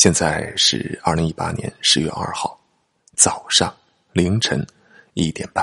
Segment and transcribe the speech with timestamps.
[0.00, 2.58] 现在是二零一八年十月二号
[3.14, 3.70] 早上
[4.14, 4.66] 凌晨
[5.12, 5.62] 一点半，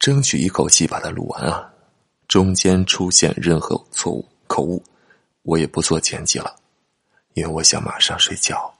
[0.00, 1.72] 争取一口气把它录完啊！
[2.26, 4.82] 中间出现任何错误口误，
[5.42, 6.52] 我也不做剪辑了，
[7.34, 8.74] 因为我想马上睡觉。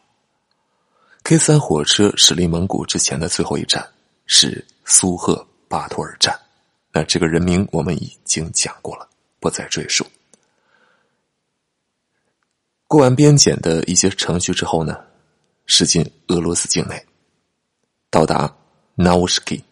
[1.22, 3.88] K 三火车驶离蒙古之前的最后一站
[4.26, 6.36] 是苏赫巴托尔站，
[6.90, 9.08] 那这个人名我们已经讲过了，
[9.38, 10.04] 不再赘述。
[12.88, 14.98] 过完边检的一些程序之后呢，
[15.66, 17.06] 驶进俄罗斯境内，
[18.08, 18.56] 到达
[18.94, 19.62] now ski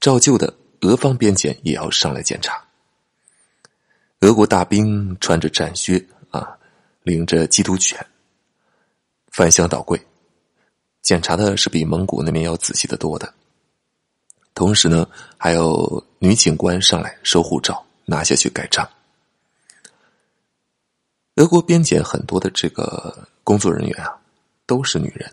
[0.00, 2.64] 照旧的俄方边检也要上来检查。
[4.20, 6.56] 俄国大兵穿着战靴啊，
[7.02, 8.04] 领着缉毒犬，
[9.30, 10.00] 翻箱倒柜，
[11.02, 13.34] 检查的是比蒙古那边要仔细的多的。
[14.54, 15.06] 同时呢，
[15.36, 18.88] 还有女警官上来收护照，拿下去盖章。
[21.36, 24.14] 俄国边检很多的这个工作人员啊，
[24.66, 25.32] 都是女人。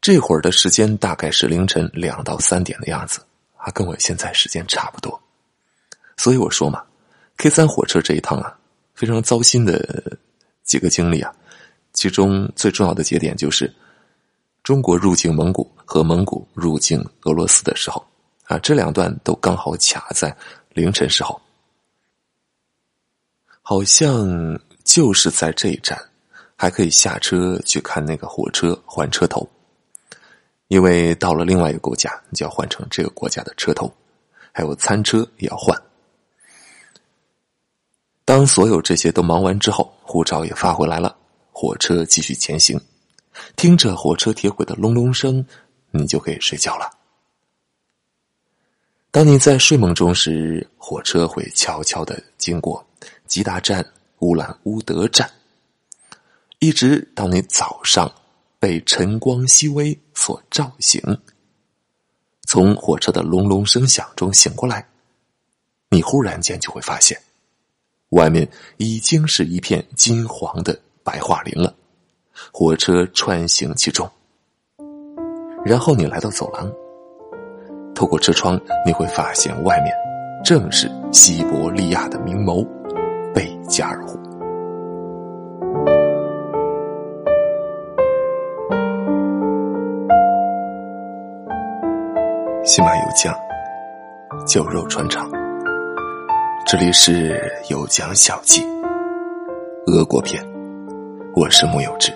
[0.00, 3.20] 这会儿的时间大概是凌晨两到三点的样子，
[3.56, 5.20] 啊，跟我现在时间差不多。
[6.16, 6.84] 所以我说嘛
[7.36, 8.56] ，K 三火车这一趟啊，
[8.94, 10.18] 非常糟心的
[10.62, 11.34] 几个经历啊，
[11.92, 13.74] 其中最重要的节点就是
[14.62, 18.06] 中国入境蒙古和蒙古入境俄罗斯的时候，
[18.44, 20.36] 啊，这两段都刚好卡在
[20.74, 21.40] 凌晨时候。
[23.66, 25.98] 好像就是在这一站，
[26.54, 29.48] 还可以下车去看那个火车换车头，
[30.68, 33.90] 因为到了另外一个国家，你就要换成这个国家的车头，
[34.52, 35.74] 还有餐车也要换。
[38.26, 41.16] 当所有这些都忙完之后，护照也发回来了，
[41.50, 42.78] 火车继续前行，
[43.56, 45.42] 听着火车铁轨的隆隆声，
[45.90, 46.90] 你就可以睡觉了。
[49.10, 52.86] 当你在睡梦中时，火车会悄悄的经过。
[53.34, 53.84] 吉达站、
[54.20, 55.28] 乌兰乌德站，
[56.60, 58.08] 一直到你早上
[58.60, 61.02] 被晨光熹微所照醒，
[62.46, 64.86] 从火车的隆隆声响中醒过来，
[65.90, 67.20] 你忽然间就会发现，
[68.10, 71.74] 外面已经是一片金黄的白桦林了。
[72.52, 74.08] 火车穿行其中，
[75.64, 76.72] 然后你来到走廊，
[77.96, 78.56] 透过车窗，
[78.86, 79.92] 你会发现外面
[80.44, 82.64] 正是西伯利亚的明眸。
[83.34, 84.16] 贝加尔湖，
[92.62, 93.36] 西马有酱，
[94.46, 95.28] 酒肉穿肠。
[96.64, 97.36] 这里是
[97.68, 98.62] 有讲小记，
[99.88, 100.40] 俄国片，
[101.34, 102.12] 我是木有志。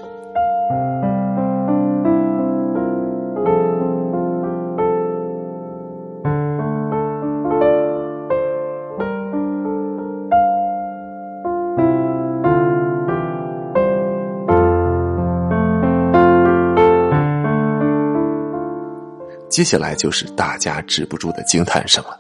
[19.59, 22.17] 接下来就是大家止不住的惊叹声了。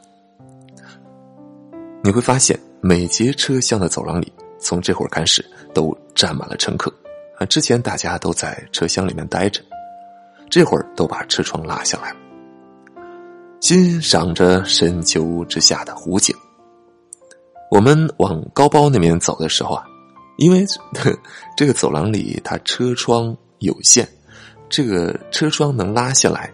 [2.02, 6.92] 你会发现，每节车厢的走廊里，从这会儿开始都站满了乘客。
[7.38, 9.60] 啊，之前大家都在车厢里面待着，
[10.50, 12.12] 这会儿都把车窗拉下来，
[13.60, 16.34] 欣赏着深秋之下的湖景。
[17.70, 19.84] 我们往高包那边走的时候啊，
[20.38, 20.66] 因为
[21.56, 24.08] 这个走廊里它车窗有限，
[24.68, 26.52] 这个车窗能拉下来。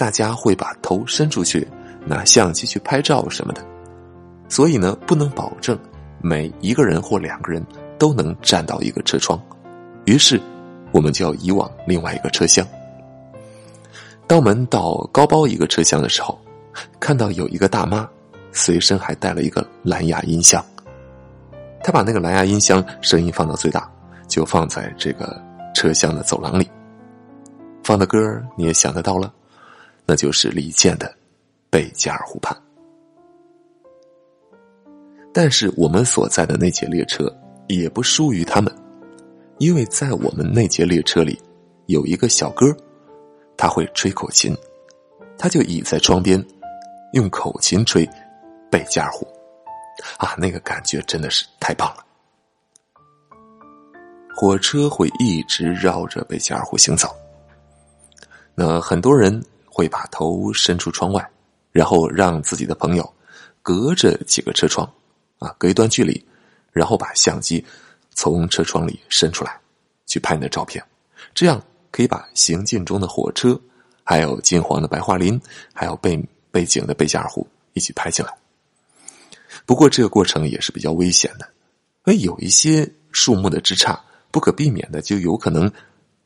[0.00, 1.68] 大家会把头伸出去，
[2.06, 3.62] 拿相机去拍照什么的，
[4.48, 5.78] 所以呢，不能保证
[6.22, 7.62] 每一个人或两个人
[7.98, 9.38] 都能站到一个车窗。
[10.06, 10.40] 于是，
[10.90, 12.66] 我们就要移往另外一个车厢。
[14.26, 16.40] 当我们到高包一个车厢的时候，
[16.98, 18.08] 看到有一个大妈，
[18.52, 20.64] 随身还带了一个蓝牙音箱。
[21.84, 23.86] 她把那个蓝牙音箱声音放到最大，
[24.26, 25.38] 就放在这个
[25.74, 26.66] 车厢的走廊里，
[27.84, 29.30] 放的歌你也想得到了。
[30.06, 31.06] 那就是李健的
[31.70, 32.56] 《贝加尔湖畔》，
[35.32, 37.32] 但是我们所在的那节列车
[37.68, 38.74] 也不输于他们，
[39.58, 41.40] 因为在我们那节列车里
[41.86, 42.76] 有一个小哥，
[43.56, 44.56] 他会吹口琴，
[45.38, 46.44] 他就倚在窗边，
[47.12, 48.04] 用口琴吹
[48.68, 49.24] 《贝加尔湖》，
[50.26, 52.04] 啊，那个感觉真的是太棒了。
[54.34, 57.14] 火车会一直绕着贝加尔湖行走，
[58.56, 59.40] 那很多人。
[59.70, 61.30] 会把头伸出窗外，
[61.72, 63.14] 然后让自己的朋友
[63.62, 64.90] 隔着几个车窗，
[65.38, 66.22] 啊，隔一段距离，
[66.72, 67.64] 然后把相机
[68.14, 69.58] 从车窗里伸出来，
[70.06, 70.84] 去拍你的照片。
[71.32, 73.58] 这样可以把行进中的火车，
[74.02, 75.40] 还有金黄的白桦林，
[75.72, 76.20] 还有背
[76.50, 78.34] 背景的贝加尔湖一起拍进来。
[79.64, 81.48] 不过这个过程也是比较危险的，
[82.02, 83.98] 而有一些树木的枝杈，
[84.30, 85.70] 不可避免的就有可能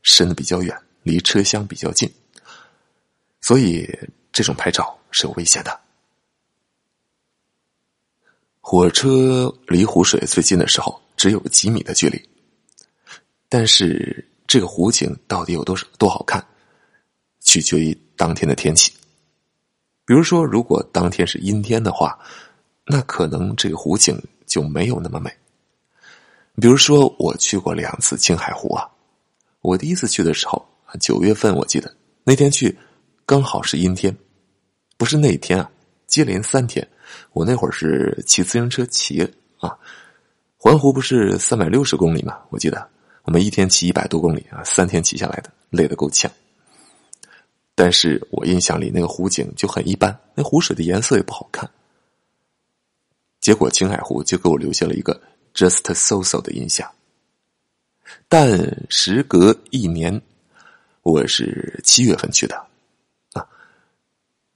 [0.02, 2.10] 伸的比较远，离车厢比较近，
[3.44, 3.86] 所以
[4.32, 5.80] 这种拍照是有危险的。
[8.58, 12.18] 火车离湖水最近的时候只有几米的距离，
[13.50, 16.42] 但是这个湖景到底有多少多好看，
[17.40, 18.90] 取决于当天的天气。
[20.06, 22.18] 比如说，如果当天是阴天的话，
[22.86, 25.30] 那可能这个湖景就没有那么美。
[26.54, 28.88] 比如说，我去过两次青海湖啊，
[29.60, 30.66] 我第一次去的时候，
[30.98, 31.94] 九月份我记得
[32.24, 32.74] 那天去
[33.26, 34.14] 刚好是阴天，
[34.96, 35.70] 不是那一天啊，
[36.06, 36.86] 接连三天。
[37.32, 39.22] 我那会儿是骑自行车骑
[39.58, 39.76] 啊，
[40.56, 42.38] 环湖不是三百六十公里嘛？
[42.50, 42.86] 我记得
[43.22, 46.30] 我们一天骑一百多公里啊，三天骑下来的，累得够呛。
[47.74, 51.68] 但是我印象里那个湖景就很一般，那湖水的颜色也不好看。
[53.40, 55.20] 结果青海湖就给我留下了一个
[55.54, 56.90] just so so 的印象。
[58.28, 58.48] 但
[58.90, 60.20] 时隔一年，
[61.02, 62.66] 我是七月份去的。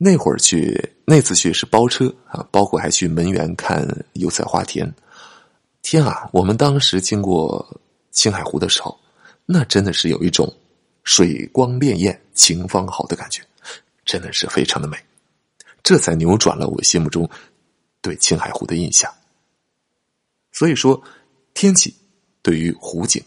[0.01, 4.95] 那会儿去，那次去是包车啊，包括还去门源看油菜花田。
[5.83, 7.81] 天啊，我们当时经过
[8.13, 8.97] 青海湖的时候，
[9.45, 10.55] 那真的是有一种
[11.03, 13.43] 水光潋滟、晴方好的感觉，
[14.05, 14.97] 真的是非常的美。
[15.83, 17.29] 这才扭转了我心目中
[18.01, 19.13] 对青海湖的印象。
[20.53, 21.03] 所以说，
[21.55, 21.93] 天气
[22.41, 23.21] 对于湖景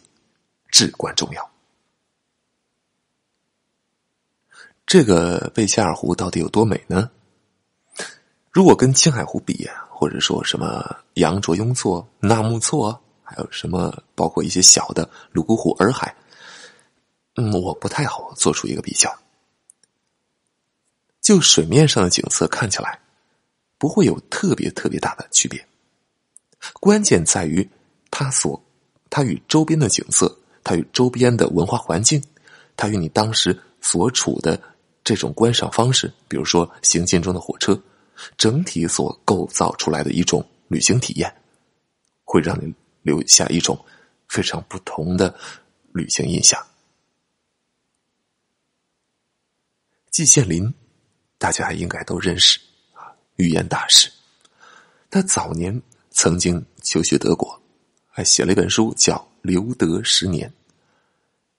[0.69, 1.50] 至关重要。
[4.91, 7.09] 这个贝加尔湖到底有多美呢？
[8.51, 16.13] 如果跟青海湖比啊，或者说什么羊卓雍措、纳木错，还有什么包括一些小的泸沽湖、洱海，
[17.35, 19.17] 嗯，我不太好做出一个比较。
[21.21, 22.99] 就水面上的景色看起来，
[23.77, 25.65] 不会有特别特别大的区别。
[26.81, 27.65] 关键在于
[28.09, 28.61] 它所，
[29.09, 32.21] 它与周边的景色，它与周边的文化环境，
[32.75, 34.61] 它与你当时所处的。
[35.03, 37.81] 这种观赏方式，比如说行进中的火车，
[38.37, 41.33] 整体所构造出来的一种旅行体验，
[42.23, 42.71] 会让你
[43.01, 43.83] 留下一种
[44.27, 45.35] 非常不同的
[45.91, 46.63] 旅行印象。
[50.11, 50.71] 季羡林，
[51.39, 52.59] 大家应该都认识
[52.93, 54.11] 啊，语言大师。
[55.09, 55.81] 他早年
[56.11, 57.59] 曾经求学德国，
[58.07, 60.47] 还写了一本书叫《留德十年》，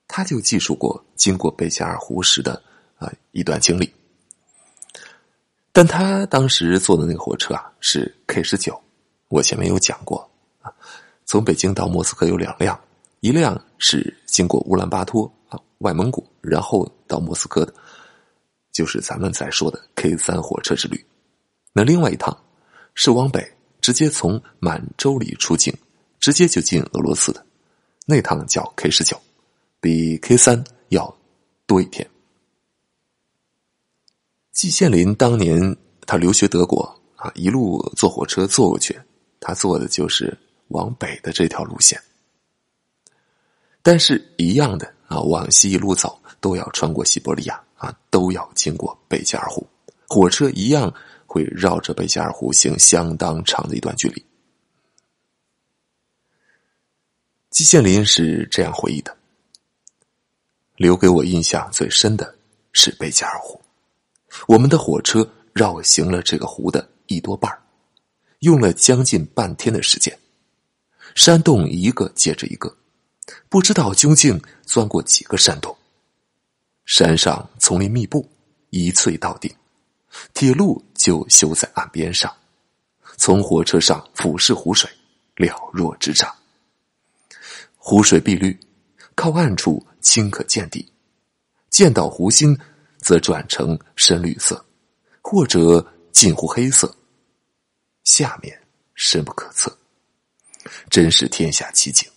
[0.06, 2.62] 他就记述过经过贝加尔湖时的。
[3.02, 3.92] 啊，一段经历。
[5.72, 8.78] 但他当时坐的那个火车啊，是 K 十九，
[9.28, 10.70] 我前面有讲过啊。
[11.24, 12.78] 从北京到莫斯科有两辆，
[13.20, 17.72] 一辆是经过乌兰巴托啊，外蒙古，然后到莫斯科的，
[18.70, 21.02] 就是咱们在说的 K 三火车之旅。
[21.72, 22.36] 那另外一趟
[22.94, 23.50] 是往北，
[23.80, 25.74] 直接从满洲里出境，
[26.20, 27.42] 直接就进俄罗斯的，
[28.04, 29.18] 那趟叫 K 十九，
[29.80, 31.16] 比 K 三要
[31.66, 32.06] 多一天。
[34.52, 35.74] 季羡林当年
[36.06, 36.82] 他留学德国
[37.16, 39.00] 啊，一路坐火车坐过去，
[39.40, 40.36] 他坐的就是
[40.68, 42.00] 往北的这条路线。
[43.82, 49.66] 但是，一样的啊，往西一路走都要穿过西伯利亚啊，都要经过贝加尔湖，
[50.06, 50.92] 火车一样
[51.26, 54.22] 会绕着贝加尔湖行相当长的一段距离。
[57.48, 59.16] 季羡林是这样回忆的：
[60.76, 62.36] 留给我印象最深的
[62.72, 63.58] 是贝加尔湖。
[64.46, 67.50] 我们的火车绕行了这个湖的一多半
[68.40, 70.16] 用了将近半天的时间。
[71.14, 72.74] 山洞一个接着一个，
[73.48, 75.76] 不知道究竟钻过几个山洞。
[76.86, 78.26] 山上丛林密布，
[78.70, 79.54] 一翠到顶，
[80.32, 82.34] 铁路就修在岸边上，
[83.16, 84.90] 从火车上俯视湖水，
[85.36, 86.34] 了若指掌。
[87.76, 88.58] 湖水碧绿，
[89.14, 90.90] 靠岸处清可见底，
[91.68, 92.58] 见到湖心。
[93.02, 94.64] 则转成深绿色，
[95.20, 96.96] 或者近乎黑色。
[98.04, 98.58] 下面
[98.94, 99.76] 深不可测，
[100.88, 102.08] 真是天下奇景。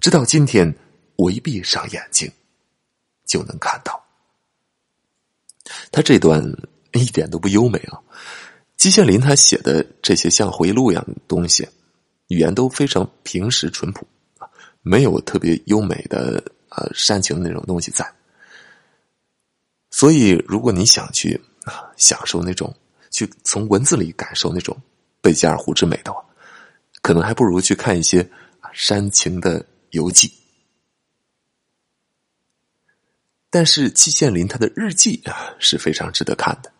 [0.00, 0.74] 直到今天，
[1.16, 2.30] 我一闭上眼睛，
[3.24, 4.02] 就能看到。
[5.90, 6.42] 他这段
[6.92, 8.00] 一点都不优美啊！
[8.76, 11.66] 季羡林他写的这些像回忆录一样的东西，
[12.26, 14.06] 语言都非常平实淳朴，
[14.82, 18.04] 没有特别优美的呃煽情的那种东西在。
[19.94, 22.74] 所以，如果你想去啊享受那种，
[23.10, 24.74] 去从文字里感受那种
[25.20, 26.24] 贝加尔湖之美的话，
[27.02, 28.26] 可能还不如去看一些
[28.72, 30.32] 煽情的游记。
[33.50, 36.72] 但是季羡林他的日记啊是非常值得看的。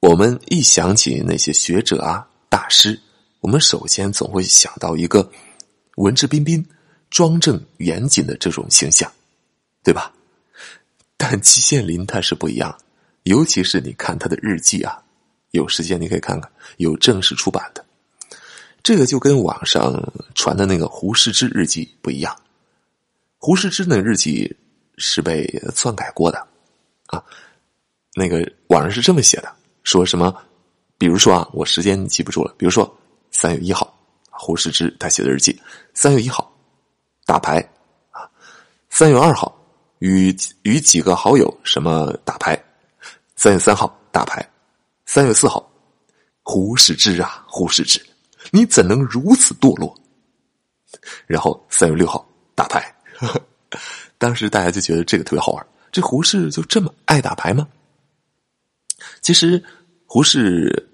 [0.00, 3.00] 我们一想起那些学者啊大师，
[3.40, 5.32] 我们首先总会想到一个
[5.96, 6.62] 文质彬彬、
[7.08, 9.10] 庄正严谨的这种形象，
[9.82, 10.12] 对吧？
[11.24, 12.76] 但季羡林他是不一样，
[13.22, 15.00] 尤其是你看他的日记啊，
[15.52, 17.84] 有时间你可以看看，有正式出版的。
[18.82, 22.36] 这个就跟网上传的那个胡适之日记不一样，
[23.38, 24.52] 胡适之那日记
[24.98, 26.44] 是被篡改过的
[27.06, 27.22] 啊。
[28.16, 30.36] 那个网上是这么写的，说什么？
[30.98, 32.52] 比如说啊，我时间记不住了。
[32.58, 32.92] 比如说
[33.30, 33.96] 三月一号，
[34.28, 35.56] 胡适之他写的日记，
[35.94, 36.52] 三月一号
[37.24, 37.60] 打牌
[38.10, 38.28] 啊，
[38.90, 39.56] 三月二号。
[40.02, 42.60] 与与几个好友什么打牌？
[43.36, 44.44] 三月三号打牌，
[45.06, 45.64] 三月四号，
[46.42, 48.04] 胡适之啊，胡适之，
[48.50, 49.96] 你怎能如此堕落？
[51.24, 52.92] 然后三月六号打牌，
[54.18, 55.64] 当时大家就觉得这个特别好玩。
[55.92, 57.68] 这胡适就这么爱打牌吗？
[59.20, 59.62] 其实
[60.04, 60.84] 胡适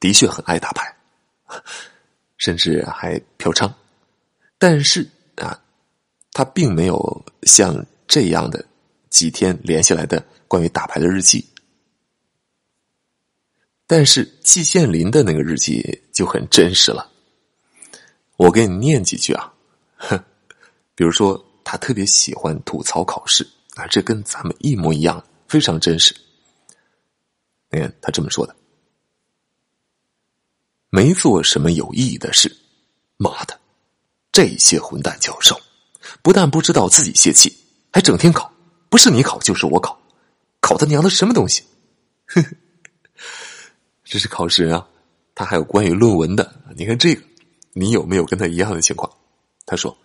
[0.00, 0.92] 的确很爱打牌，
[2.36, 3.72] 甚至还嫖娼，
[4.58, 5.56] 但是啊，
[6.32, 7.72] 他并没有像。
[8.06, 8.64] 这样的
[9.10, 11.44] 几天连下来的关于打牌的日记，
[13.86, 17.10] 但是季羡林的那个日记就很真实了。
[18.36, 19.52] 我给你念几句啊，
[19.96, 20.22] 哼，
[20.94, 26.14] 比如说他特别喜欢吐槽考试啊，这跟咱们一模一样，非常真实。
[27.70, 28.54] 你看他这么说的：
[30.90, 32.56] 没做什么有意义的事，
[33.16, 33.58] 妈的，
[34.30, 35.60] 这些混蛋教授
[36.22, 37.56] 不但不知道自己泄气。
[37.96, 38.52] 还整天考，
[38.90, 39.98] 不是你考就是我考，
[40.60, 41.64] 考他娘的什么东西？
[44.04, 44.86] 这是考试啊！
[45.34, 47.22] 他还有关于论文的，你看这个，
[47.72, 49.10] 你有没有跟他一样的情况？
[49.64, 49.96] 他说：“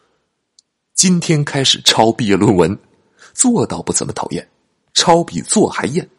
[0.96, 2.80] 今天开始抄毕业论文，
[3.34, 4.50] 做倒不怎么讨厌，
[4.94, 6.10] 抄比做还厌。”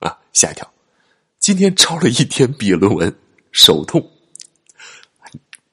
[0.00, 0.70] 啊，下一条，
[1.38, 3.10] 今天抄了一天毕业论文，
[3.52, 4.06] 手痛，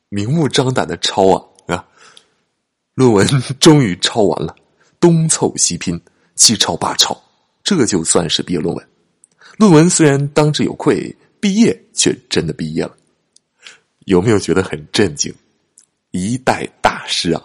[0.08, 1.86] 明目张胆的抄啊啊！
[2.94, 3.28] 论文
[3.60, 4.56] 终于抄完了。
[5.00, 6.00] 东凑西拼，
[6.36, 7.16] 七抄八抄，
[7.64, 8.90] 这就算是毕业论文。
[9.58, 12.96] 论文虽然当之有愧，毕业却真的毕业了。
[14.06, 15.34] 有没有觉得很震惊？
[16.12, 17.44] 一代大师啊，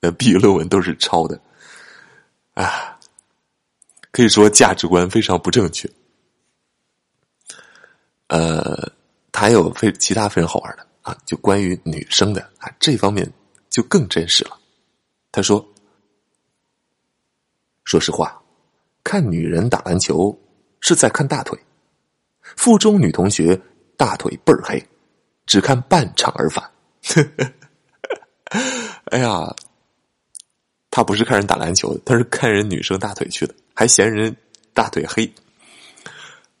[0.00, 1.40] 那毕业论文都是抄的，
[2.54, 2.98] 啊，
[4.10, 5.90] 可以说价值观非常不正确。
[8.28, 8.90] 呃，
[9.32, 13.30] 他还有非其他非常好玩的啊，就关于女生的啊，这方面
[13.70, 14.58] 就更真实了。
[15.32, 15.71] 他说。
[17.92, 18.40] 说实话，
[19.04, 20.34] 看女人打篮球
[20.80, 21.58] 是在看大腿。
[22.40, 23.60] 附中女同学
[23.98, 24.82] 大腿倍儿黑，
[25.44, 26.64] 只看半场而返。
[29.12, 29.54] 哎呀，
[30.90, 34.34] 他不是看人打篮球的，他是看人女生大腿去的，还嫌人
[34.72, 35.30] 大腿黑。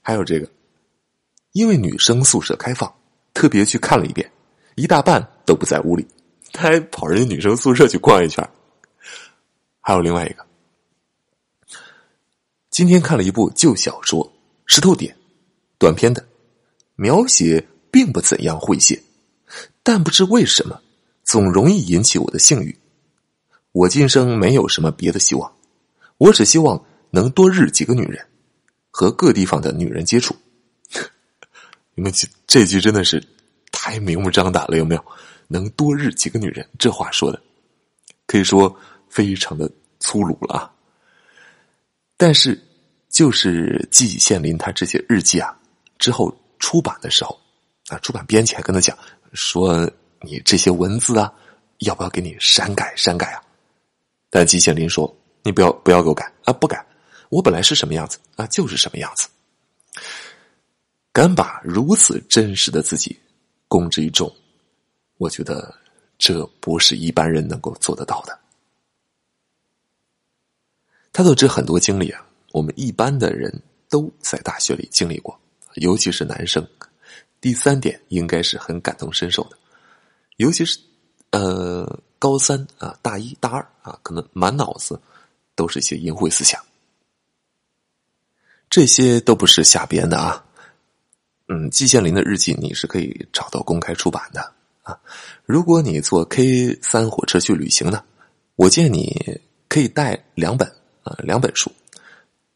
[0.02, 0.46] 还有这个，
[1.52, 2.94] 因为女生宿舍开放，
[3.32, 4.30] 特别去看了一遍，
[4.74, 6.06] 一大半都不在屋里，
[6.52, 8.46] 他还跑人家女生宿舍去逛一圈。
[9.80, 10.44] 还有另外一个。
[12.72, 14.24] 今天看了一部旧小说
[14.64, 15.14] 《石头点》，
[15.78, 16.26] 短篇的，
[16.96, 19.02] 描写并不怎样诙谐，
[19.82, 20.80] 但不知为什么
[21.22, 22.74] 总容易引起我的性欲。
[23.72, 25.52] 我今生没有什么别的希望，
[26.16, 28.26] 我只希望能多日几个女人，
[28.90, 30.34] 和各地方的女人接触。
[31.94, 33.22] 你们这这句真的是
[33.70, 35.04] 太明目张胆了，有没有？
[35.46, 37.38] 能多日几个女人，这话说的
[38.26, 38.74] 可以说
[39.10, 40.72] 非常的粗鲁了啊。
[42.24, 42.56] 但是，
[43.08, 45.52] 就是季羡林他这些日记啊，
[45.98, 47.36] 之后出版的时候，
[47.88, 48.96] 啊，出版编辑还跟他讲
[49.32, 49.90] 说
[50.22, 51.34] ：“你这些文字啊，
[51.78, 53.42] 要不要给你删改删改啊？”
[54.30, 55.12] 但季羡林说
[55.42, 56.86] ：“你不要不要给我改啊，不改，
[57.28, 59.26] 我本来是什么样子啊，就是什么样子。”
[61.12, 63.18] 敢把如此真实的自己
[63.66, 64.32] 公之于众，
[65.18, 65.74] 我觉得
[66.18, 68.38] 这不是一般人能够做得到的。
[71.12, 75.38] 他都知很多经历啊，我们一般的人都在大学里经历过，
[75.74, 76.66] 尤其是男生。
[77.40, 79.58] 第三点应该是很感同身受的，
[80.36, 80.78] 尤其是
[81.32, 84.98] 呃高三啊大一大二啊，可能满脑子
[85.54, 86.62] 都是一些淫秽思想。
[88.70, 90.42] 这些都不是瞎编的啊。
[91.48, 94.40] 嗯，季羡林的日记你是可以找到公开出版的
[94.82, 94.98] 啊。
[95.44, 98.02] 如果你坐 K 三火车去旅行呢，
[98.56, 100.72] 我建议你可以带两本。
[101.02, 101.70] 啊，两本书，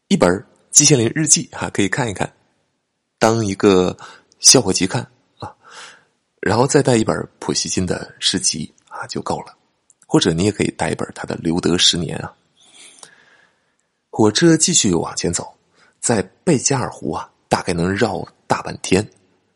[0.07, 0.29] 一本
[0.71, 2.31] 《季羡林日记》哈，可以看一看，
[3.19, 3.97] 当一个
[4.39, 5.01] 笑话集看
[5.39, 5.53] 啊，
[6.39, 9.55] 然后再带一本普希金的诗集啊就够了，
[10.05, 12.33] 或者你也可以带一本他的《留德十年》啊。
[14.09, 15.53] 火车继续往前走，
[15.99, 19.07] 在贝加尔湖啊，大概能绕大半天，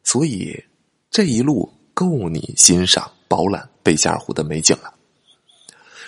[0.04, 0.64] 所以
[1.10, 4.94] 这一路够你欣赏饱览贝加尔湖的美景了。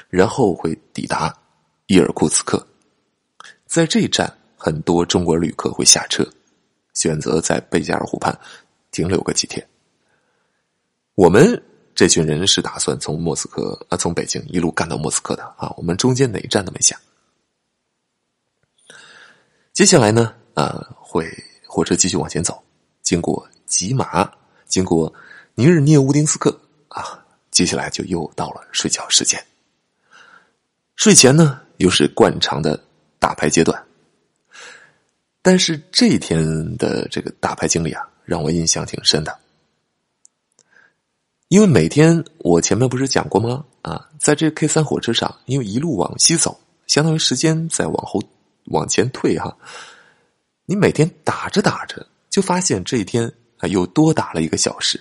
[0.10, 1.36] 然后会抵达
[1.88, 2.64] 伊尔库茨克，
[3.74, 6.24] 在这一站，很多中国旅客会下车，
[6.94, 8.40] 选择在贝加尔湖畔
[8.92, 9.68] 停留个几天。
[11.16, 11.60] 我们
[11.96, 16.96] 这群人是打算从莫斯科啊，从北京一路干到莫斯科的啊，我们中间哪一站都没下。
[19.74, 21.28] 接下来呢，啊，会
[21.66, 22.64] 火车继续往前走，
[23.02, 24.32] 经过吉马，
[24.68, 25.12] 经过
[25.56, 26.56] 尼日涅乌丁斯克
[26.90, 29.44] 啊，接下来就又到了睡觉时间。
[30.96, 32.80] 睡前呢，又是惯常的
[33.24, 33.82] 打牌阶段。
[35.42, 39.40] 但是这一天的这个打牌经历啊，让我印象挺深的。
[41.48, 43.64] 因为每天我前面不是讲过吗？
[43.82, 48.22] 啊，在这 K 三火车上，因为一路往西走，相当于时间在往后
[48.66, 49.56] 往前退哈。
[50.66, 55.00] 你每天打着打着，就发现这一天啊又多打了一个小时，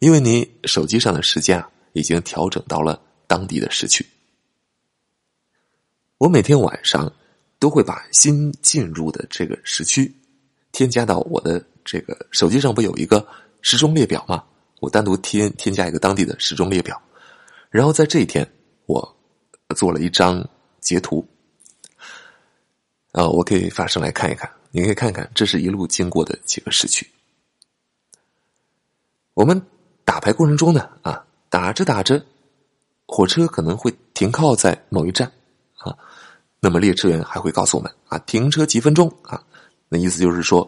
[0.00, 4.04] 因为你手机上的时间啊已经调整到了当地的时区。
[6.18, 7.12] 我每天晚上
[7.64, 10.14] 都会把新进入的这个时区
[10.70, 13.26] 添加到我的这个手机上，不有一个
[13.62, 14.44] 时钟列表吗？
[14.80, 17.00] 我单独添添加一个当地的时钟列表，
[17.70, 18.46] 然后在这一天，
[18.84, 19.16] 我
[19.74, 20.46] 做了一张
[20.82, 21.26] 截图，
[23.12, 27.08] 啊，我可以发声来看一看，你可以看看，这是一路经过的几个时区。
[29.32, 29.58] 我们
[30.04, 32.22] 打牌过程中呢，啊，打着打着，
[33.06, 35.32] 火车可能会停靠在某一站，
[35.78, 35.96] 啊。
[36.64, 39.38] 那么列车员还会告诉我们啊，停车几分钟啊，
[39.86, 40.66] 那意思就是说，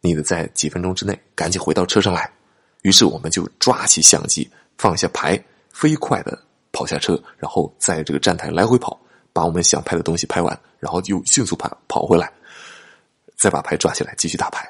[0.00, 2.32] 你得在几分钟之内赶紧回到车上来。
[2.80, 5.38] 于是我们就抓起相机，放下牌，
[5.68, 8.98] 飞快的跑下车，然后在这个站台来回跑，
[9.34, 12.32] 把我们想拍的东西拍完，然后又迅速跑跑回来，
[13.36, 14.66] 再把牌抓起来继续打牌。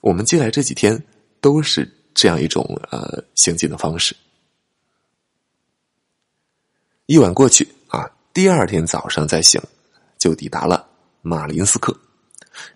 [0.00, 0.98] 我们接下来这几天
[1.42, 4.16] 都是这样一种呃行进的方式。
[7.04, 7.68] 一晚过去。
[8.34, 9.62] 第二天早上再醒，
[10.18, 10.84] 就抵达了
[11.22, 11.96] 马林斯克。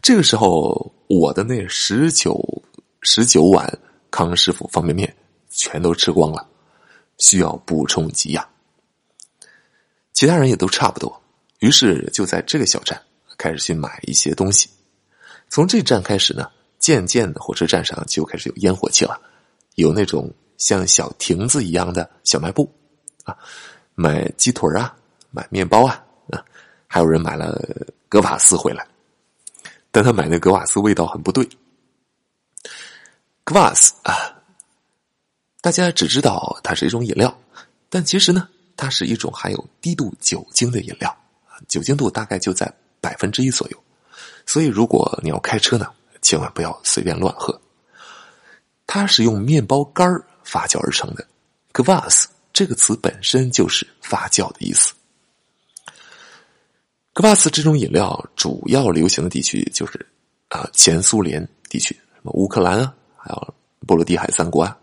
[0.00, 2.62] 这个时候，我的那十九
[3.02, 3.76] 十九碗
[4.08, 5.12] 康师傅方便面
[5.50, 6.46] 全都吃光了，
[7.16, 8.48] 需要补充给养。
[10.12, 11.20] 其他人也都差不多，
[11.58, 13.02] 于是就在这个小站
[13.36, 14.70] 开始去买一些东西。
[15.48, 19.20] 从这站开始呢，渐渐的火车站上就开始有烟火气了，
[19.74, 22.72] 有那种像小亭子一样的小卖部
[23.24, 23.36] 啊，
[23.96, 24.94] 买鸡腿啊。
[25.30, 26.44] 买面包啊啊！
[26.86, 27.60] 还有人买了
[28.08, 28.86] 格瓦斯回来，
[29.90, 31.48] 但他买那格瓦斯味道很不对。
[33.44, 34.12] 格瓦斯啊，
[35.60, 37.34] 大家只知道它是一种饮料，
[37.88, 41.14] 但其实呢，它是一种含有低度酒精的饮料，
[41.68, 43.84] 酒精度大概就在百分之一左右。
[44.46, 45.90] 所以如果你要开车呢，
[46.22, 47.58] 千万不要随便乱喝。
[48.86, 50.10] 它是用面包干
[50.42, 51.26] 发酵而成的，
[51.72, 54.94] 格瓦斯这个词本身就是发酵的意思。
[57.18, 60.06] 格瓦斯这种饮料主要流行的地区就是
[60.50, 63.54] 啊前苏联地区，什么乌克兰啊，还有
[63.88, 64.78] 波罗的海三国啊，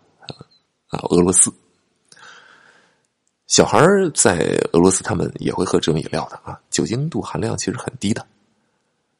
[0.87, 1.49] 啊俄罗斯。
[3.47, 3.79] 小孩
[4.13, 8.27] 在俄罗斯他们也会喝这种饮料的啊，酒精度含量其实很低的。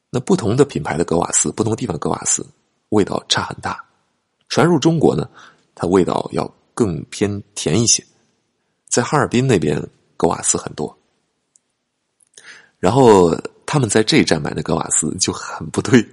[0.09, 2.45] 那不同的品牌的格瓦斯，不同地方格瓦斯
[2.89, 3.81] 味道差很大。
[4.49, 5.29] 传入中国呢，
[5.73, 8.05] 它味道要更偏甜一些。
[8.89, 9.81] 在哈尔滨那边，
[10.17, 10.93] 格瓦斯很多。
[12.79, 13.35] 然后
[13.65, 16.07] 他们在这一站买的格瓦斯就很不对，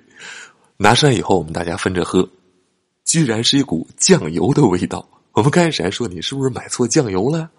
[0.79, 2.27] 拿上以后我们大家分着喝，
[3.05, 5.07] 居然是一股酱油的味道。
[5.33, 7.51] 我们开始还说你是不是买错酱油了？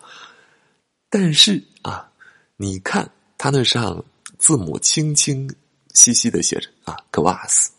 [1.09, 2.09] 但是啊，
[2.57, 4.03] 你看它那上
[4.39, 5.53] 字母清清
[5.93, 7.71] 晰晰的写着啊格瓦斯，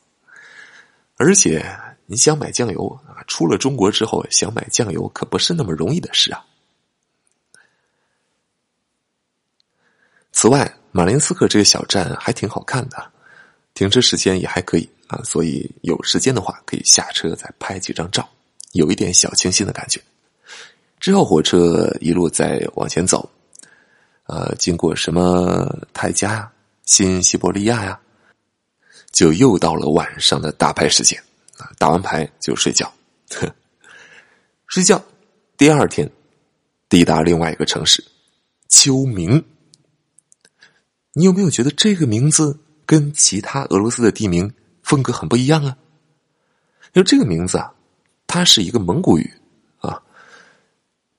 [1.17, 1.65] 而且
[2.07, 6.45] 你想买酱油啊，出了中国之后想买酱油可不是那么容易的事啊。
[10.31, 10.73] 此外。
[10.97, 13.11] 马林斯克这个小站还挺好看的，
[13.75, 18.29] 停车时间也还可以啊，所以有时间的话可以下车再拍几张照，
[18.75, 20.01] 有一点小清新的感觉。
[21.01, 23.29] 之后火车一路在往前走，
[24.29, 26.53] 呃，经过什么泰加呀、
[26.87, 27.99] 新西伯利亚呀，
[29.11, 31.21] 就又到了晚上的打牌时间，
[31.77, 32.95] 打完牌就睡觉，
[34.69, 35.05] 睡觉。
[35.57, 36.09] 第二天
[36.89, 38.05] 抵达另外一个城市
[38.69, 39.45] 秋明。
[41.17, 45.77] 你有没有觉得这个名字跟其他俄罗斯的地名风格很不一样啊？
[46.93, 47.73] 因为这个名字啊，
[48.27, 49.33] 它是一个蒙古语
[49.79, 50.03] 啊，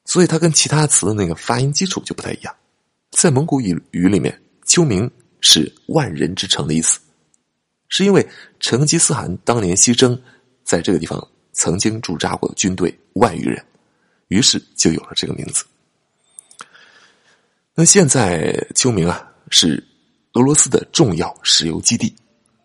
[0.04, 2.54] 所以它跟其他词的那个发音基础就不太一样。
[3.12, 7.00] 在蒙古语语里面，秋明是万人之城的意思，
[7.88, 8.28] 是因为
[8.60, 10.22] 成吉思汗当年西征，
[10.66, 13.66] 在这个地方曾经驻扎过军队万余人，
[14.28, 15.64] 于是就有了这个名字。
[17.74, 19.82] 那现在秋明啊是
[20.34, 22.14] 俄罗斯的重要石油基地，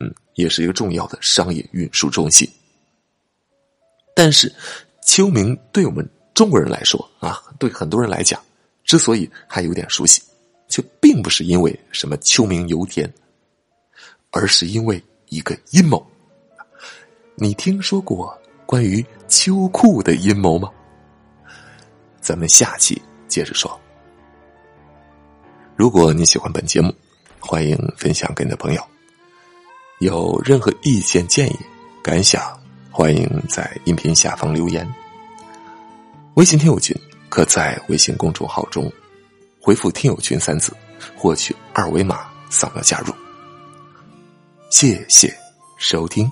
[0.00, 2.50] 嗯，也是一个重要的商业运输中心。
[4.12, 4.52] 但是
[5.06, 8.42] 秋明对我们中国人来说啊，对很多人来讲，
[8.82, 10.20] 之所以还有点熟悉，
[10.68, 13.08] 却并不是因为什么秋明油田，
[14.32, 16.04] 而是因为一个阴谋。
[17.36, 20.68] 你听说过关于秋裤的阴谋吗？
[22.20, 23.80] 咱们下期接着说。
[25.80, 26.94] 如果你喜欢本节目，
[27.38, 28.86] 欢迎分享给你的朋友。
[30.00, 31.58] 有任何意见建议、
[32.02, 32.42] 感想，
[32.90, 34.86] 欢迎在音频下方留言。
[36.34, 36.94] 微信听友群
[37.30, 38.92] 可在微信公众号中
[39.58, 40.76] 回复“听友群”三字，
[41.16, 43.14] 获取二维码扫描加入。
[44.68, 45.34] 谢谢
[45.78, 46.30] 收听。